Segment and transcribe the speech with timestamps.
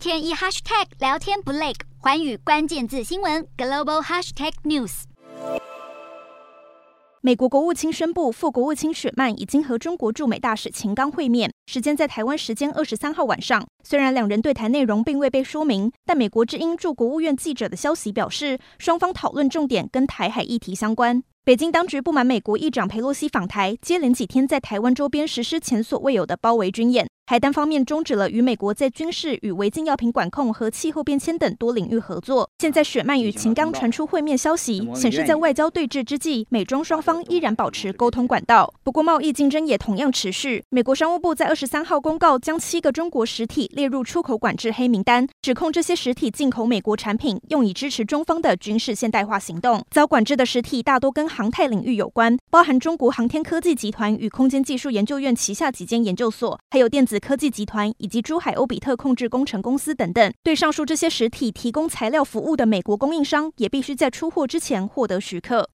[0.00, 5.02] 天一 hashtag 聊天不累，寰宇关键字新闻 global hashtag news。
[7.20, 13.62] 美国国务卿宣布，副国务卿雪曼已经和中国驻美大使秦刚会面，时间在台湾时间二十三号晚上。
[13.84, 21.22] 虽然两人对谈内容并未被说明，但美国之音驻国务院记者的消息表示，双方讨论重点跟台海议题相关。
[21.42, 32.50] 北京当局不满美国议长佩洛西访台，接连几天在台湾周边实施前所未有的包围军演，还单方面终止了与美国在军事与违禁药品管控和气候变迁等多领域合作。
[32.58, 38.70] 现在雪曼与秦刚传出会面消息，显示在外交对峙之际，美中双方依然保持沟通管道。
[38.84, 40.62] 不过贸易竞争也同样持续。
[40.68, 49.82] 美国商务部在二十三号公告，将七个中国实体列入出口管制黑名单，指控这些实体进口美国产品，用以支持中方的军事现代化行动。
[49.90, 60.32] 遭管制的实体大多跟航太领域有关，包含中国航天科技集团与空间技术研究院旗下几间研究所，还有电子科技集团以及珠海欧比特控制工程公司等等。
[60.42, 65.68] 对上述这些实体提供材料服务的美国供应商，也必须在出货之前获得许可。